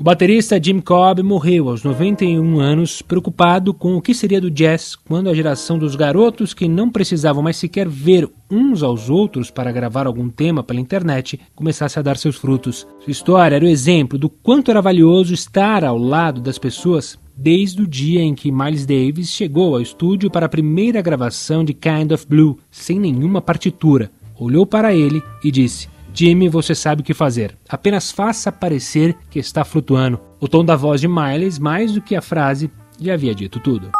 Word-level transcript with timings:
O 0.00 0.02
baterista 0.02 0.58
Jim 0.58 0.80
Cobb 0.80 1.22
morreu 1.22 1.68
aos 1.68 1.84
91 1.84 2.58
anos, 2.58 3.02
preocupado 3.02 3.74
com 3.74 3.96
o 3.96 4.00
que 4.00 4.14
seria 4.14 4.40
do 4.40 4.50
jazz 4.50 4.96
quando 4.96 5.28
a 5.28 5.34
geração 5.34 5.78
dos 5.78 5.94
garotos 5.94 6.54
que 6.54 6.66
não 6.66 6.88
precisavam 6.88 7.42
mais 7.42 7.58
sequer 7.58 7.86
ver 7.86 8.26
uns 8.50 8.82
aos 8.82 9.10
outros 9.10 9.50
para 9.50 9.70
gravar 9.70 10.06
algum 10.06 10.30
tema 10.30 10.62
pela 10.62 10.80
internet 10.80 11.38
começasse 11.54 11.98
a 11.98 12.02
dar 12.02 12.16
seus 12.16 12.36
frutos. 12.36 12.86
Sua 13.00 13.10
história 13.10 13.56
era 13.56 13.64
o 13.66 13.68
exemplo 13.68 14.18
do 14.18 14.30
quanto 14.30 14.70
era 14.70 14.80
valioso 14.80 15.34
estar 15.34 15.84
ao 15.84 15.98
lado 15.98 16.40
das 16.40 16.56
pessoas 16.56 17.18
desde 17.36 17.82
o 17.82 17.86
dia 17.86 18.22
em 18.22 18.34
que 18.34 18.50
Miles 18.50 18.86
Davis 18.86 19.28
chegou 19.28 19.74
ao 19.74 19.82
estúdio 19.82 20.30
para 20.30 20.46
a 20.46 20.48
primeira 20.48 21.02
gravação 21.02 21.62
de 21.62 21.74
Kind 21.74 22.12
of 22.12 22.26
Blue, 22.26 22.58
sem 22.70 22.98
nenhuma 22.98 23.42
partitura. 23.42 24.10
Olhou 24.34 24.64
para 24.64 24.94
ele 24.94 25.22
e 25.44 25.50
disse: 25.50 25.90
Jimmy, 26.12 26.48
você 26.48 26.74
sabe 26.74 27.02
o 27.02 27.04
que 27.04 27.14
fazer. 27.14 27.56
Apenas 27.68 28.10
faça 28.10 28.50
parecer 28.50 29.16
que 29.30 29.38
está 29.38 29.64
flutuando. 29.64 30.20
O 30.40 30.48
tom 30.48 30.64
da 30.64 30.76
voz 30.76 31.00
de 31.00 31.08
Miles, 31.08 31.58
mais 31.58 31.92
do 31.92 32.02
que 32.02 32.16
a 32.16 32.22
frase, 32.22 32.70
já 33.00 33.14
havia 33.14 33.34
dito 33.34 33.60
tudo. 33.60 33.90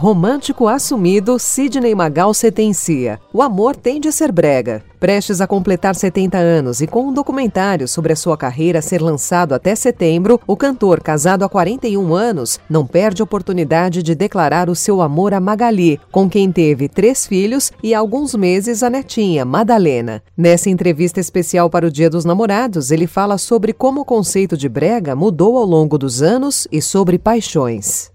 Romântico 0.00 0.68
assumido, 0.68 1.40
Sidney 1.40 1.92
Magal 1.92 2.32
sentencia. 2.32 3.18
O 3.32 3.42
amor 3.42 3.74
tem 3.74 4.00
de 4.00 4.12
ser 4.12 4.30
brega. 4.30 4.80
Prestes 5.00 5.40
a 5.40 5.46
completar 5.46 5.96
70 5.96 6.38
anos 6.38 6.80
e 6.80 6.86
com 6.86 7.08
um 7.08 7.12
documentário 7.12 7.88
sobre 7.88 8.12
a 8.12 8.16
sua 8.16 8.36
carreira 8.36 8.80
ser 8.80 9.02
lançado 9.02 9.56
até 9.56 9.74
setembro, 9.74 10.40
o 10.46 10.56
cantor, 10.56 11.00
casado 11.00 11.44
há 11.44 11.48
41 11.48 12.14
anos, 12.14 12.60
não 12.70 12.86
perde 12.86 13.22
a 13.22 13.24
oportunidade 13.24 14.00
de 14.00 14.14
declarar 14.14 14.70
o 14.70 14.76
seu 14.76 15.02
amor 15.02 15.34
a 15.34 15.40
Magali, 15.40 16.00
com 16.12 16.30
quem 16.30 16.52
teve 16.52 16.88
três 16.88 17.26
filhos 17.26 17.72
e 17.82 17.92
há 17.92 17.98
alguns 17.98 18.36
meses 18.36 18.84
a 18.84 18.90
netinha, 18.90 19.44
Madalena. 19.44 20.22
Nessa 20.36 20.70
entrevista 20.70 21.18
especial 21.18 21.68
para 21.68 21.88
o 21.88 21.90
Dia 21.90 22.08
dos 22.08 22.24
Namorados, 22.24 22.92
ele 22.92 23.08
fala 23.08 23.36
sobre 23.36 23.72
como 23.72 24.02
o 24.02 24.04
conceito 24.04 24.56
de 24.56 24.68
brega 24.68 25.16
mudou 25.16 25.56
ao 25.56 25.64
longo 25.64 25.98
dos 25.98 26.22
anos 26.22 26.68
e 26.70 26.80
sobre 26.80 27.18
paixões. 27.18 28.12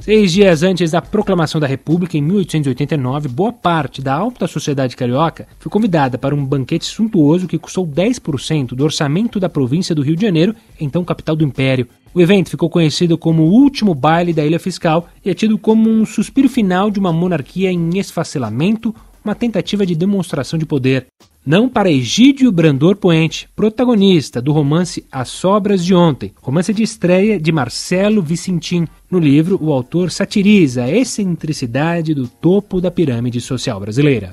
Seis 0.00 0.32
dias 0.32 0.62
antes 0.62 0.92
da 0.92 1.02
proclamação 1.02 1.60
da 1.60 1.66
República, 1.66 2.16
em 2.16 2.22
1889, 2.22 3.28
boa 3.28 3.52
parte 3.52 4.00
da 4.00 4.14
alta 4.14 4.46
sociedade 4.46 4.96
carioca 4.96 5.46
foi 5.58 5.70
convidada 5.70 6.16
para 6.16 6.34
um 6.34 6.42
banquete 6.42 6.86
suntuoso 6.86 7.46
que 7.46 7.58
custou 7.58 7.86
10% 7.86 8.68
do 8.68 8.82
orçamento 8.82 9.38
da 9.38 9.46
província 9.46 9.94
do 9.94 10.00
Rio 10.00 10.16
de 10.16 10.22
Janeiro, 10.22 10.56
então 10.80 11.04
capital 11.04 11.36
do 11.36 11.44
Império. 11.44 11.86
O 12.14 12.20
evento 12.20 12.48
ficou 12.48 12.70
conhecido 12.70 13.18
como 13.18 13.42
o 13.42 13.52
último 13.52 13.94
baile 13.94 14.32
da 14.32 14.44
Ilha 14.44 14.58
Fiscal 14.58 15.06
e 15.22 15.28
é 15.28 15.34
tido 15.34 15.58
como 15.58 15.90
um 15.90 16.06
suspiro 16.06 16.48
final 16.48 16.90
de 16.90 16.98
uma 16.98 17.12
monarquia 17.12 17.70
em 17.70 17.98
esfacelamento, 17.98 18.94
uma 19.22 19.34
tentativa 19.34 19.84
de 19.84 19.94
demonstração 19.94 20.58
de 20.58 20.64
poder 20.64 21.08
não 21.44 21.68
para 21.68 21.90
Egídio 21.90 22.52
Brandor 22.52 22.96
Poente, 22.96 23.48
protagonista 23.56 24.40
do 24.42 24.52
romance 24.52 25.04
As 25.10 25.28
Sobras 25.28 25.84
de 25.84 25.94
Ontem, 25.94 26.32
romance 26.40 26.72
de 26.72 26.82
estreia 26.82 27.40
de 27.40 27.50
Marcelo 27.50 28.22
Vicentim. 28.22 28.86
No 29.10 29.18
livro, 29.18 29.58
o 29.60 29.72
autor 29.72 30.10
satiriza 30.10 30.84
a 30.84 30.90
excentricidade 30.90 32.14
do 32.14 32.28
topo 32.28 32.80
da 32.80 32.90
pirâmide 32.90 33.40
social 33.40 33.80
brasileira. 33.80 34.32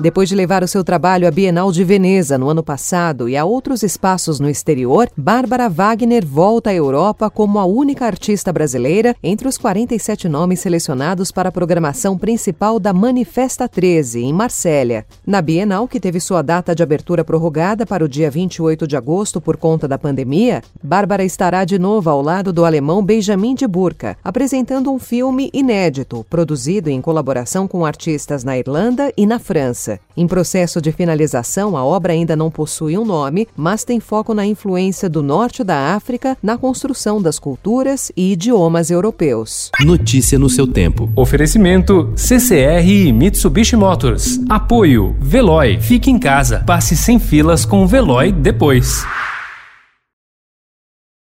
Depois 0.00 0.28
de 0.28 0.34
levar 0.34 0.64
o 0.64 0.68
seu 0.68 0.82
trabalho 0.82 1.28
à 1.28 1.30
Bienal 1.30 1.70
de 1.70 1.84
Veneza 1.84 2.36
no 2.36 2.48
ano 2.48 2.64
passado 2.64 3.28
e 3.28 3.36
a 3.36 3.44
outros 3.44 3.84
espaços 3.84 4.40
no 4.40 4.50
exterior, 4.50 5.08
Bárbara 5.16 5.68
Wagner 5.68 6.26
volta 6.26 6.70
à 6.70 6.74
Europa 6.74 7.30
como 7.30 7.60
a 7.60 7.64
única 7.64 8.04
artista 8.04 8.52
brasileira 8.52 9.14
entre 9.22 9.46
os 9.46 9.56
47 9.56 10.28
nomes 10.28 10.58
selecionados 10.58 11.30
para 11.30 11.48
a 11.48 11.52
programação 11.52 12.18
principal 12.18 12.80
da 12.80 12.92
Manifesta 12.92 13.68
13, 13.68 14.24
em 14.24 14.32
Marsella. 14.32 15.04
Na 15.24 15.40
Bienal, 15.40 15.86
que 15.86 16.00
teve 16.00 16.18
sua 16.18 16.42
data 16.42 16.74
de 16.74 16.82
abertura 16.82 17.24
prorrogada 17.24 17.86
para 17.86 18.04
o 18.04 18.08
dia 18.08 18.28
28 18.28 18.88
de 18.88 18.96
agosto 18.96 19.40
por 19.40 19.56
conta 19.56 19.86
da 19.86 19.96
pandemia, 19.96 20.60
Bárbara 20.82 21.22
estará 21.22 21.64
de 21.64 21.78
novo 21.78 22.10
ao 22.10 22.20
lado 22.20 22.52
do 22.52 22.64
alemão 22.64 23.00
Benjamin 23.00 23.54
de 23.54 23.66
Burka, 23.68 24.16
apresentando 24.24 24.90
um 24.90 24.98
filme 24.98 25.50
inédito, 25.54 26.26
produzido 26.28 26.90
em 26.90 27.00
colaboração 27.00 27.68
com 27.68 27.86
artistas 27.86 28.42
na 28.42 28.58
Irlanda 28.58 29.12
e 29.16 29.24
na 29.24 29.38
França. 29.38 29.83
Em 30.16 30.26
processo 30.26 30.80
de 30.80 30.92
finalização, 30.92 31.76
a 31.76 31.84
obra 31.84 32.12
ainda 32.12 32.36
não 32.36 32.50
possui 32.50 32.96
um 32.96 33.04
nome, 33.04 33.46
mas 33.56 33.84
tem 33.84 34.00
foco 34.00 34.34
na 34.34 34.46
influência 34.46 35.08
do 35.08 35.22
norte 35.22 35.62
da 35.62 35.94
África 35.94 36.36
na 36.42 36.56
construção 36.56 37.20
das 37.20 37.38
culturas 37.38 38.10
e 38.16 38.32
idiomas 38.32 38.90
europeus. 38.90 39.70
Notícia 39.80 40.38
no 40.38 40.48
seu 40.48 40.66
tempo. 40.66 41.10
Oferecimento 41.16 42.12
CCR 42.16 42.86
e 42.86 43.12
Mitsubishi 43.12 43.76
Motors. 43.76 44.40
Apoio 44.48 45.16
Veloy. 45.20 45.78
Fique 45.80 46.10
em 46.10 46.18
casa. 46.18 46.62
Passe 46.66 46.96
sem 46.96 47.18
filas 47.18 47.64
com 47.64 47.82
o 47.82 47.86
Veloy 47.86 48.32
depois. 48.32 49.04